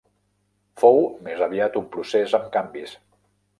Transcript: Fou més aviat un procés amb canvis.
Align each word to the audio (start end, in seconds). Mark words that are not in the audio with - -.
Fou 0.83 0.97
més 1.27 1.45
aviat 1.49 1.79
un 1.83 1.87
procés 1.93 2.35
amb 2.41 2.51
canvis. 2.59 2.99